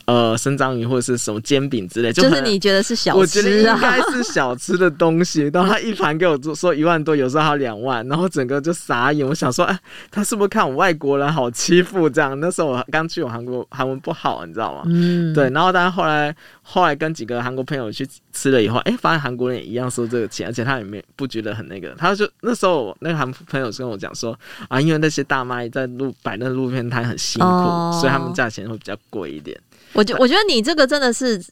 [0.05, 5.51] 嗯、呃生章鱼，或者是什么煎饼之类，就，就是你觉得是小吃，啊，我觉得应该是小吃的东西。
[5.53, 9.27] 然后他一盘给我做说一万多，有时候还有两万，然后整个就傻眼。
[9.27, 9.79] 我想说，哎，
[10.11, 12.39] 他是不是看我外国人好欺负这样？
[12.39, 14.83] 那时候我刚去，我韩国韩文不好，你知道吗？
[14.87, 15.51] 嗯，对。
[15.51, 21.95] 然后但是后来后来跟几个韩国朋友去吃了以后，哎，发现韩国人也一样收这个钱，而且他也没不觉得很那个。
[21.97, 26.85] 他就那时候那个韩朋友跟我讲说啊，因为那些大妈在路摆那路边。
[26.85, 29.59] 摊很辛苦，哦、所以他们价钱会比较贵一点。
[29.95, 31.43] 我觉我觉得你这个真的是。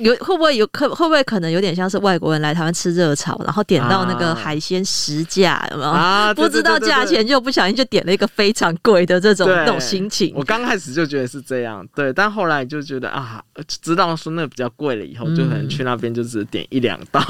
[0.00, 5.90] 有会不会有可会不会可能有点像是外国人来台湾吃热炒，然后点到那个海鲜实价，有没有？
[5.90, 10.32] 啊，不知道价钱就不小心就点了一个非常贵的这种那种心情。
[10.34, 13.42] 我刚开始就觉得是这样，对，但后来就觉得啊，
[13.82, 17.20] 知道说那个比较贵了以后，就可能去那边就只点一两道。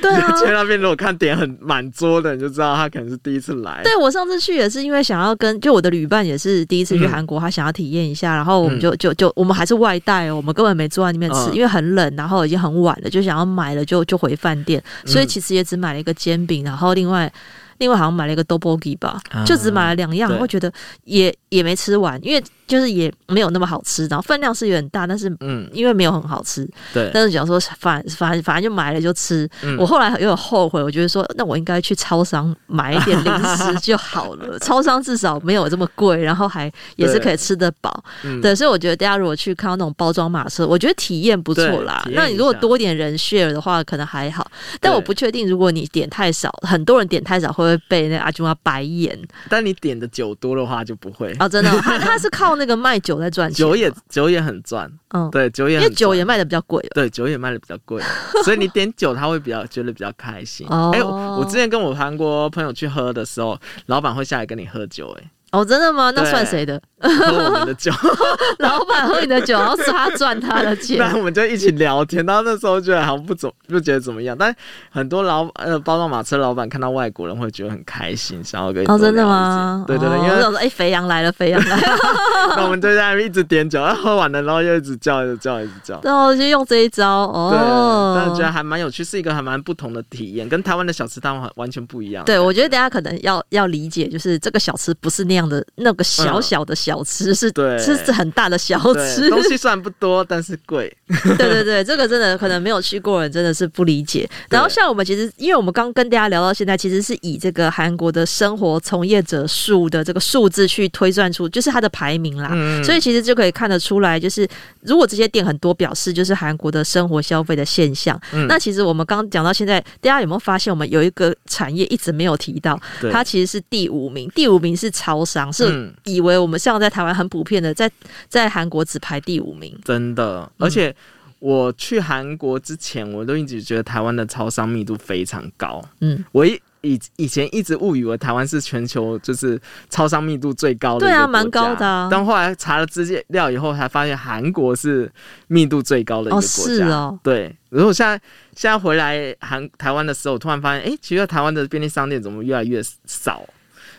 [0.00, 3.80] 对啊， 去那边如果看点很满桌的，你就知道他可能是第一次来。
[3.82, 12.10] 对，我上次去也是因为想要跟就我的旅伴也是第一次去韩国，他想要体验一下，然后我们就就就我们还是外带哦，我们根本没坐在里面吃，因为很冷。
[12.20, 17.32] 然后已经很晚了，就想要买了就就回饭店，所以其实也只买了一个煎饼，然后另外。
[17.80, 20.70] 另外好像买了一个 tteokbokki 吧，就只买了两样，我觉得
[21.04, 27.10] 也也没吃完，因为就是也没有那么好吃，然后分量是有点大，但是嗯，因为没有很好吃，对。
[27.12, 38.04] 但是讲说反反反正就买了就吃，我后来有点后悔，我觉得说那我应该去超商买一点零食就好了， 超商至少没有这么贵，然后还也是可以吃得饱，
[38.42, 38.54] 对。
[38.54, 42.06] 所以我觉得大家如果去看到那种包装马车，我觉得体验不错啦。
[42.12, 44.46] 那你如果多点人 share 的话，可能还好，
[44.80, 47.69] 但我不确定如果你点太少，很多人点太少会。
[47.70, 51.34] 会被那阿舅妈白眼，但你点的酒多的话就不会。
[51.38, 58.02] 哦，真的，他他是靠那个卖酒在赚钱，酒也酒也很赚，嗯，对，酒也因为酒也卖的比较贵，对，酒也卖的比较贵，
[58.44, 60.66] 所以你点酒他会比较觉得比较开心。
[60.68, 65.30] 哎、欸，我之前跟我韩国朋友去喝的时候，老板会下来跟你喝酒、欸，哎。
[65.52, 66.12] 哦，真的吗？
[66.12, 66.80] 那算谁的？
[67.08, 67.90] 喝我们的酒，
[68.60, 70.98] 老板喝你的酒，然后是他赚他的钱。
[71.00, 74.54] 那我们就一起聊天，然后那时候觉得好像不怎不觉得怎么样，但
[74.90, 79.84] 很多老呃包装马车老板看到外国人会觉得很开心，想要跟你哦，真的吗？
[79.86, 81.96] 对对对，因为我说哎，肥羊来了，肥羊来了，
[82.56, 88.14] 那我们就在那边一直点酒，然后喝完了，然后又一直叫，一直叫，一直叫，然后就用这一招哦。
[88.14, 92.24] 但是觉得还蛮有趣，是一个还蛮不同的体验，跟台湾的小吃摊完全不一样。
[92.26, 96.04] 对，我觉得大家可能要要理解，就是这个小吃不是那样的那个。
[96.10, 99.28] 小小的小吃是，对，是很大的小吃。
[99.30, 100.94] 东西算不多，但是贵。
[101.36, 104.28] 对对对，这个真的可能没有去过人真的是不理解。
[104.48, 112.50] 然后像我们其实，因为我们刚跟大家聊到现在，其实是以这个韩国的生活从业者数的这个数字去推算出，就是它的排名啦。
[112.52, 114.48] 嗯、所以其实就可以看得出来，就是
[114.82, 118.18] 如果这些店很多，表示就是韩国的生活消费的现象。
[118.32, 122.80] 嗯、那其实我们刚讲到现在，大家有没有发现，我们有一个产业一直没有提到，
[123.12, 125.92] 它其实是第五名，第五名是超商，是、嗯。
[126.04, 127.90] 以为我们像在台湾很普遍的，在
[128.28, 130.50] 在韩国只排第五名，真的。
[130.58, 130.94] 而且
[131.38, 135.82] 我去韩国之前，我都一直觉得台湾的超商密度非常高。
[136.00, 142.08] 嗯，我一以以前一直误以为台湾是全球就是超商密度最高的，对啊，蛮高的啊。
[142.10, 145.10] 但后来查了资料以后，才发现韩国是
[145.46, 146.46] 密度最高的一个国家。
[146.46, 147.18] 哦，是哦。
[147.22, 148.18] 对，然后现在
[148.56, 153.42] 现在回来韩台湾的时候，我突然发现，哎，其实台湾的便利商店怎么越来越少？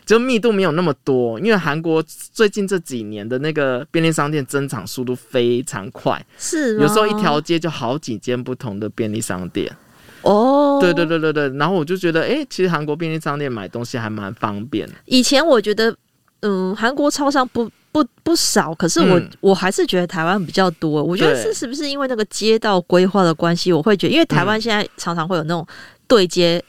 [0.06, 9.72] 就密度没有那么多，因为韩国最近这几年的那个便利商店增长速度非常快，是有时候一条街就好几间不同的便利商店。
[10.24, 14.88] 哦，对对对对对，然后我就觉得，哎，其实韩国便利商店买东西还蛮方便。
[15.06, 15.96] 以前我觉得，
[16.42, 21.04] 嗯，韩国超商不不不少，可是我、嗯、我还是觉得台湾比较多。
[21.04, 23.72] 我觉得是是不是因为那个街道规划的关系？
[23.74, 25.66] 我会觉得，因为台湾现在常常会有那种
[26.08, 26.64] 对接。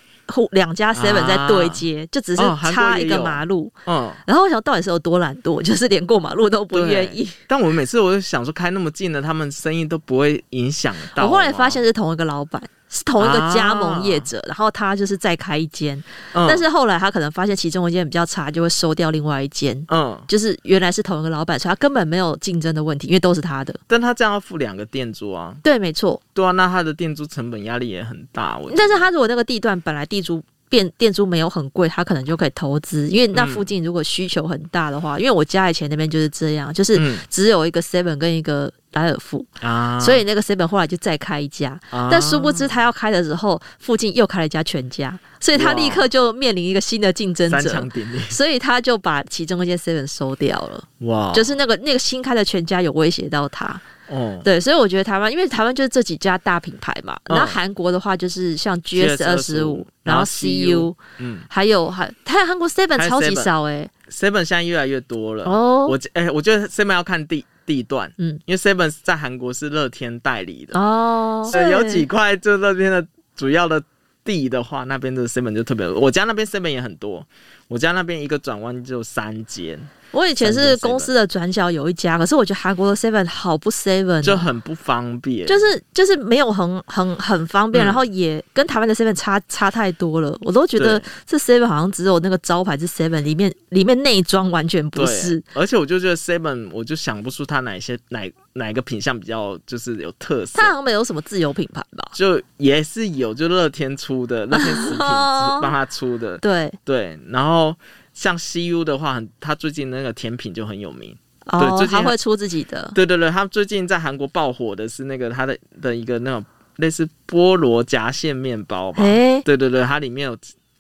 [0.52, 3.72] 两家 seven 在对接，啊、就只是差一个马路。
[3.87, 7.28] 嗯，然后我想到底是有多懒惰， 就是连过马路都不愿意。
[7.46, 11.24] 但我每次我就想说，开那么近的，他们生意都不会影响到。
[11.24, 12.62] 我后来发现是同一个老板。
[12.92, 15.96] 是同一个加盟业者，啊、然后他就是再开一间，
[16.35, 19.74] 嗯、但是后来他可能发现其中一间比较差，就会收掉另外一间。
[19.88, 23.74] 嗯，就是原来是同一个老板，所以他根本没有竞争的问题，因为都是他的。
[23.87, 25.55] 但他这样要付两个店租啊？
[25.62, 26.20] 对，没错。
[26.35, 28.61] 对啊，那他的店租成本压力也很大。
[28.76, 38.70] 但是他如果那个地段本来地租变店租没有很贵，他可能就可以投资，因为那附近如果需求很大的话，嗯、因为我家以前那边就是这样，就是只有一个 seven 跟一个。
[38.92, 39.44] 莱尔富。
[39.61, 47.88] 啊，所以那个 seven 后来就再开一家，啊、但殊不知他要开的时候，附近又开了一家全家，所以他立刻就面临一个新的竞争者，
[48.31, 50.85] 所以他就把其中一间 seven 收掉了。
[51.00, 53.81] 哇，就是那个那个新开的全家有威胁到他。
[54.09, 65.44] 哦，对，所以我觉得台湾，因为台湾就是这几家大品牌嘛，然后韩国的话就是像 GS 二十五，然后 CU，嗯，还有还他韩国 seven 超级少哎，seven 现在越来越多了。
[65.44, 65.87] 哦。
[65.88, 67.42] 我哎，我觉得 seven 要看地。
[67.66, 73.83] 地段，嗯，因为 Seven 在韩国是乐天代理的哦，所以有几块就乐天的主要的
[74.25, 75.98] 地的话，那边的 Seven 就特别多。
[75.98, 77.27] 我家那边 Seven 也很多，
[77.68, 79.79] 我家那边一个转弯就三间。
[80.12, 90.37] 我以前是公司的转角有一家，可是我觉得韩国的 Seven 好不 Seven，就很不方便，就是就是没有很很很方便，嗯、然后也跟台湾的 Seven 差差太多了。
[90.42, 95.42] 我都觉得这 Seven 好像只有那个招牌是 Seven，里面里面内装完全不是。
[95.55, 100.61] 而且我就觉得 Seven，我就想不出它哪些哪哪个品相比较就是有特色。
[100.61, 102.05] 它好像没有什么自有品牌吧？
[102.12, 104.98] 就也是有，就乐天出的，乐天食品
[105.62, 106.37] 帮他出的。
[106.38, 107.75] 对对，然后。
[108.12, 111.16] 像 CU 的话，他最近那个甜品就很有名。
[111.46, 112.90] 哦，对，最近他会出自己的。
[112.94, 116.44] 对对对，他最近在韩国爆火的是那个他的的一个那种
[116.77, 119.03] 类似菠萝夹馅面包吧。
[119.03, 120.37] 哎、欸，对对对，它里面有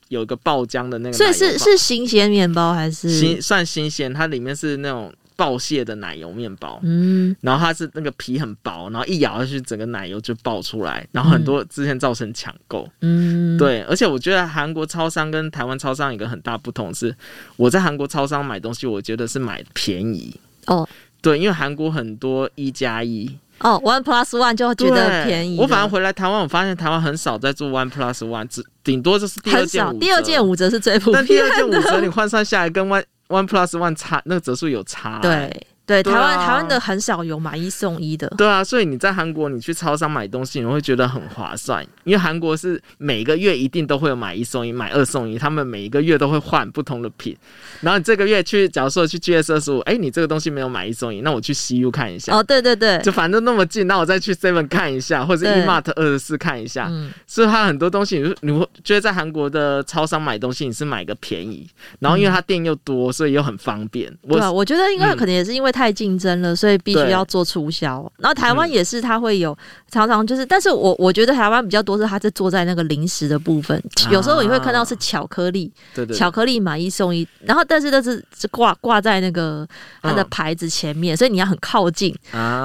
[0.08, 4.12] 有一个爆浆的那个，所以是是新鲜面包还是新算新鲜？
[4.12, 5.12] 它里面是那种。
[5.36, 17.14] 爆蟹的奶油面包，嗯，然后它是那个皮很薄，然后一咬下去，整个奶油就爆出来，然后很多之前造成抢购，嗯，对，而且我觉得韩国超商跟台湾超商一个很大不同是，
[17.56, 20.34] 我在韩国超商买东西，我觉得是买便宜。
[20.66, 20.88] 哦，
[21.20, 23.38] 对，因为韩国很多一加一。
[23.58, 25.56] 哦，One Plus One 就觉得便宜。
[25.56, 35.66] 我反而回来台湾，我发现台湾很少在做 One Plus One，只顶多就是第二件五折，第二件五折是最普遍的，但第二件五折你换算下来跟 One One Plus One 差那个折数有差，欸，对。
[35.84, 38.32] 对，台湾、啊、台湾的很少有买一送一的。
[38.38, 47.36] 对啊，所以你在韩国，你去超商买东西，你会觉得很划算，因为韩国是每个月一定都会有买一送一、买二送一，他们每一个月都会换不同的品。
[47.80, 52.34] 然后你这个月去，假如说去 GS 二十五，哎，你这个东西没有买一送一，那我去 CU 看一下。
[52.34, 56.86] 哦，对对对，就反正那么近，那我再去 Seven 看一下，或者 E-Mart 二十四看一下。
[56.90, 64.12] 嗯，所以它很多东西，你你会觉得在韩国的超商买东西，你是买个便宜，然后因为它店又多，所以又很方便。
[64.28, 66.56] 对啊，我觉得应该可能也是因为太竞争了。
[66.62, 69.56] 所以必须要做促销，然后台湾也是，它会有
[69.90, 79.66] 常常就是，但是我我觉得台湾比较多是他在坐在那个零食的部分，有时候你会看到是巧克力，对对，巧克力买一送一，然后但是都是是挂挂在那个
[80.00, 82.14] 它的牌子前面，所以你要很靠近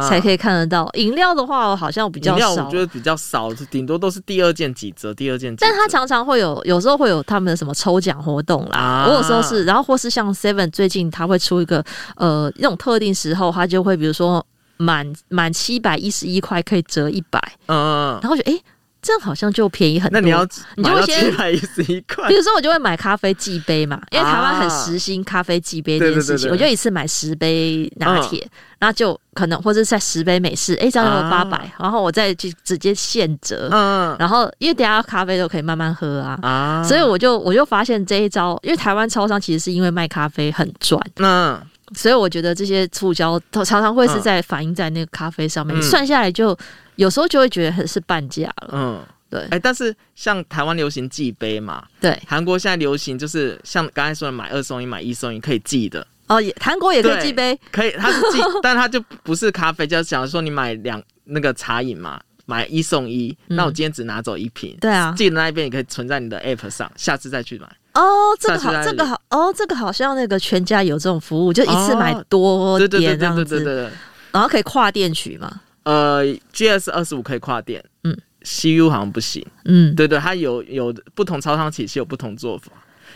[0.08, 0.90] 才可以看得到。
[0.94, 5.56] 饮料的话，好像比较少，我觉得比较少，顶多都是第二件几折，第二件。
[5.58, 11.84] 但它常常会有，有时候会有他们的什么抽奖活动啦，我有时候是，然后或是像 Seven 最近它会出一个
[12.16, 14.46] 呃那种特定时候，它就会比如说
[14.78, 18.64] 满满七百一十一块可以折一百，嗯，然后就哎、欸，
[19.08, 20.20] 这样好像就便宜很多。
[20.20, 41.58] 那你要你就会先七百一十一块，比如说我就会买咖啡寄杯嘛，因为台湾很时兴咖啡寄杯这件事情，我就一次买十杯拿铁，嗯、然后就可能或者在十杯美式，哎、欸，这样就八百，然后我再去直接现折，嗯，然后因为等下咖啡都可以慢慢喝啊，啊，所以我就我就发现这一招，因为台湾超商其实是因为卖咖啡很赚，嗯。
[41.96, 46.58] 所以我觉得这些促销常常会是在反映在那个咖啡上面，嗯、算下来就
[46.96, 48.70] 有时候就会觉得很是半价了。
[48.74, 56.06] 嗯，对，哎，但是像台湾流行寄杯嘛，对，韩国现在流行就是像刚才说的买二送一、买一送一可以寄的。
[56.28, 67.70] 哦，也韩国也可以寄杯，可以，它是寄， 但它就不是咖啡，就是假如说你买两那个茶饮嘛，买一送一，那我今天只拿走一瓶，对啊，寄的那一边也可以存在你的 app 上，下次再去买。
[67.98, 73.92] 哦，这个好，这个好，哦，这个好像那个全家有这种服务，就一次买多点这样子，
[74.32, 75.62] 然后可以跨店取嘛。
[75.84, 76.24] 呃
[76.54, 82.72] ，GS 二十五可以跨店，嗯，CU 好像不行，嗯，对对，它有有不同超商体系有不同做法，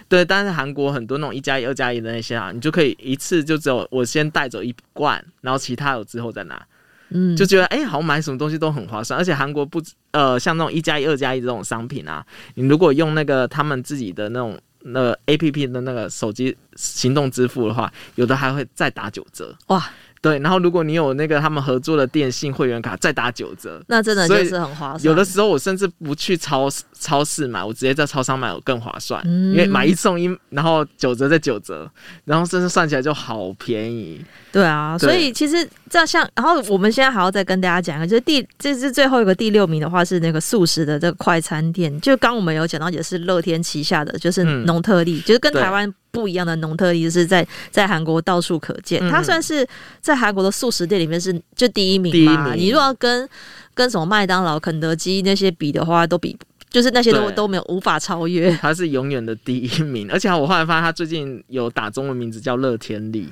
[0.08, 6.66] 对，但是韩国很多那种一加一、二加一的那些啊，你就可以一次就只有我先带走一罐，然后其他有之后再拿，
[7.10, 12.26] 嗯，就觉得哎、欸，好像买什么东西都很划算，而且韩国不呃像那种一加一、二加一这种商品啊，
[12.56, 19.84] 你如果用那个他们自己的那种那 APP 的那个手机行动支付的话，有的还会再打九折，哇。
[20.22, 25.04] 对，然后如果你有那个他们合作的电信会员卡，再打九折，那真的就是很划算。
[25.04, 26.70] 有的时候我甚至不去超
[27.00, 31.90] 超市买，我直接在超商买，我更划算，嗯、因为买一送一，然后九折再九折，
[32.24, 34.24] 然后甚至算起来就好便宜。
[34.52, 45.92] 对啊，对所以其实这样像，然后我们现在还要再跟大家讲一个，就是第这是最后一个第六名的话是那个素食的这个快餐店，就刚我们有讲到也是乐天旗下的，就是农特利，嗯、就是跟台湾。
[46.12, 49.68] 不一样的农特利就是在在韩国到处可见，它算是
[50.00, 52.54] 在韩国的素食店里面是就第一名嘛。
[52.54, 53.28] 你如果要跟
[53.74, 56.38] 跟什么麦当劳、肯德基那些比的话，都比
[56.70, 58.52] 就是那些都都没有无法超越。
[58.58, 63.32] 它是永远的第一名，而且我后来发现它最近有打中文名字叫乐天利。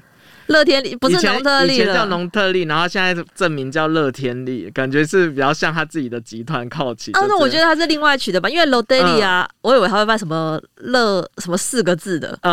[0.50, 7.12] 乐天利不是农特利了，以前叫农特利，然后现在正名叫乐天利，感觉是比较像他自己的集团靠齐。
[7.12, 12.38] 啊，那我觉得他是另外取的吧，因为罗德利啊，嗯、我以为他会卖什么乐什么四个字的。
[12.42, 12.52] 嗯，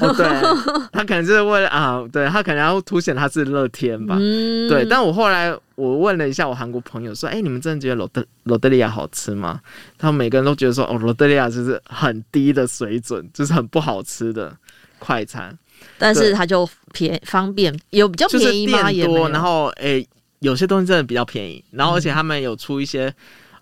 [0.00, 0.26] 哦、对，
[0.92, 4.16] 他可能就是为了啊，对他可能要凸显他是乐天吧。
[4.20, 4.84] 嗯，对。
[4.84, 9.60] 但我后来我问了一下我韩国朋友说，哎、欸，你们真的觉得罗德罗德利亚好吃吗？
[9.98, 14.54] 他们每个人都觉得说，哦，罗德利亚就是很低的水准，就是很不好吃的
[14.98, 15.56] 快餐。
[15.98, 18.90] 但是它就便方便，有比较便宜吗？
[18.90, 20.08] 也多，然后诶、欸，
[20.40, 23.12] 有些东西真的比较便宜，然后而且他们有出一些、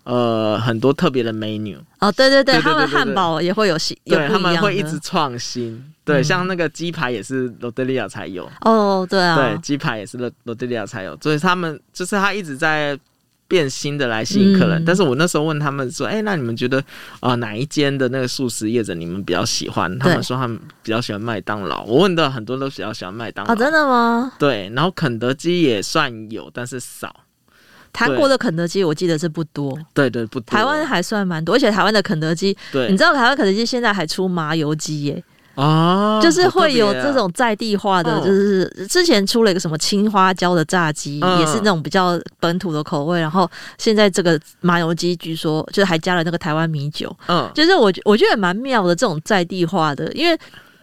[0.03, 8.49] 嗯、呃很多特别的 menu 哦，对对对，他们汉堡也会有新，对，他们会一直创新，对，嗯、像那个鸡排也是罗德利亚才有。
[8.61, 12.99] 哦，对啊，对，鸡排也是罗罗德利亚才有，所以他们就是他一直在。
[13.47, 16.79] 变新的来吸引客人，嗯、但是我那时候问他们说：“哎、欸，那你们觉得
[17.19, 21.83] 啊、呃，哪一间的那个素食业者你们比较喜欢？”他们说他们比较喜欢麦当劳。
[21.83, 23.51] 我问的很多都比较喜欢麦当劳。
[23.51, 24.31] 啊，真的吗？
[24.39, 27.15] 对，然后肯德基也算有，但是少。
[27.95, 30.45] 韩国的肯德基我记得是不多，对对，不多。
[30.45, 35.23] 台湾还算蛮多，而且台湾的肯德基，对，你知道台湾肯德基现在还出麻油鸡耶。
[35.55, 43.19] 哦，就是会有这种在地化的，就是之前出了一个什么青花椒的炸鸡，也是那种比较本土的口味。
[43.19, 47.15] 然后现在这个麻油鸡，据说就还加了那个台湾米酒。
[47.27, 50.37] 嗯，就是我我觉得蛮妙的这种在地化的，因为。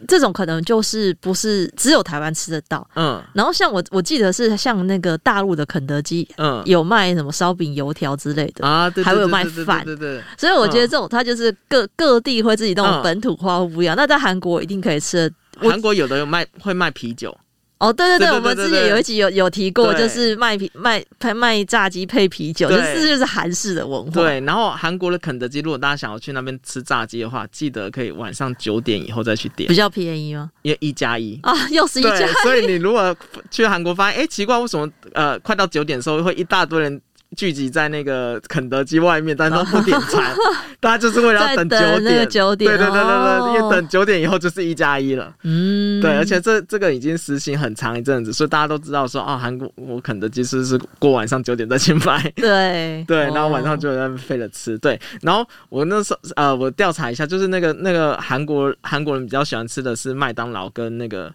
[0.08, 10.22] 这种可能就是不是只有台湾吃得到，嗯，然后像我我记得是像那个大陆的肯德基，嗯，有卖什么烧饼、油条之类的啊，对，还会有卖饭，对对。
[10.38, 13.94] 所以我觉得这种它就是各各地会自己那种本土化不一样。
[13.96, 17.36] 那在韩国一定可以吃的，韩国有的有卖会卖啤酒。
[17.80, 24.12] 哦，对对对，我们之前有一集有有提过，就是卖啤卖卖卖炸鸡配啤酒，这是就是韩式的文化。
[24.12, 30.50] 对，然后韩国的肯德基，如果大家想要去那边吃炸鸡的话，记得可以晚上九点以后再去点，比较便宜吗？
[30.60, 32.32] 因为一加一啊，又是一加一。
[32.42, 33.16] 所以你如果
[33.50, 37.00] 去韩国发现，哎，奇怪，为什么呃，快到九点的时候会一大堆人？
[37.36, 40.34] 聚集在那个肯德基外面，但都不点餐，
[40.80, 42.28] 大家就是为了要等九点。
[42.28, 45.32] 九点，对对对对对，因为等九点以后就是一加一了。
[45.44, 52.20] 嗯，对，而且这这个已经实行很长一阵子，所以大家都知道说，啊，韩国我肯德基是是过晚上九点再去买。
[52.36, 54.76] 对对，然后晚上就在那费了吃。
[54.78, 61.32] 对，然后我那时候呃，我调查一下，就是那个那个韩国韩国人比较喜欢吃的是麦当劳跟那个。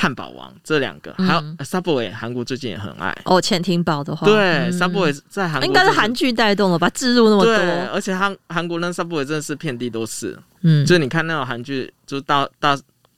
[0.00, 3.40] 汉堡王这两个，还有 Subway，韩国最近也很爱哦。
[3.40, 7.52] 潜艇堡的话，对 Subway 在韩国应该是韩剧带动了吧，置入那么多，
[7.92, 12.48] 而且韩韩国那 Subway 真的是遍地都是，嗯，就是你看那种韩剧，就是大。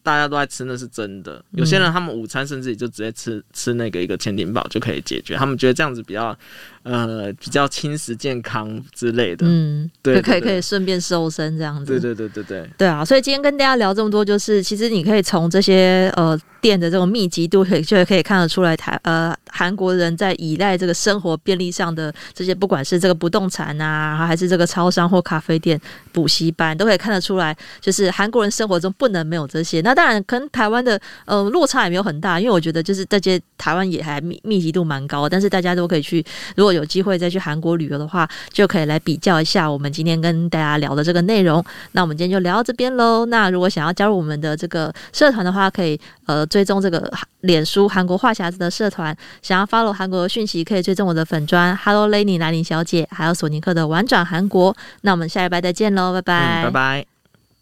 [0.03, 1.45] 大家都在吃，那是真的。
[1.51, 6.35] 有些人他们午餐甚至也就直接吃吃那个一个潜艇堡就可以解决，他们觉得这样子比较
[6.83, 9.47] 呃比较轻食健康之类的。
[9.49, 11.87] 嗯，对，可以可以顺便瘦身这样子。
[11.87, 12.71] 对对对对对。
[12.79, 25.81] 对啊，所以今天跟大家聊这么多，就是其实你可以从这些呃店的这种密集度，可以就可以看得出来台呃韩国人在依赖这个生活便利上的这些，不管是这个不动产啊，还是这个超商或咖啡店、
[26.13, 29.81] 补习班，都可以看得出来，就是韩国人生活中不能没有这些。
[29.81, 36.25] 那当然，可能台湾的呃落差也没有很大，因为我觉得就是这些台湾也还密密集度蛮高，但是大家都可以去，
[36.57, 41.65] 如果有机会再去韩国旅游的话，就可以来比较一下我们今天跟大家聊的这个内容。
[41.93, 43.27] 那我们今天就聊到这边喽。
[43.27, 47.11] 那如果想要加入我们的这个社团的话，可以呃追踪这个
[47.41, 49.17] 脸书韩国话匣子的社团。
[49.43, 54.77] 想要 follow 韩国的讯息，可以追踪我的粉砖 Hello Lady 南宁小姐，还有索尼克的玩转韩国。
[55.03, 57.20] 那我们下礼拜再见喽，拜拜，拜拜。